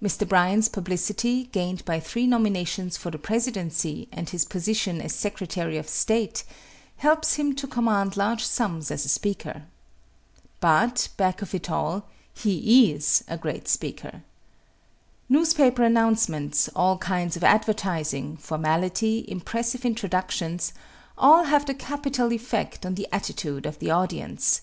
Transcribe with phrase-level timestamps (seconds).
[0.00, 0.28] Mr.
[0.28, 5.88] Bryan's publicity, gained by three nominations for the presidency and his position as Secretary of
[5.88, 6.44] State,
[6.98, 9.64] helps him to command large sums as a speaker.
[10.60, 14.22] But back of it all, he is a great speaker.
[15.28, 20.72] Newspaper announcements, all kinds of advertising, formality, impressive introductions,
[21.18, 24.60] all have a capital effect on the attitude of the audience.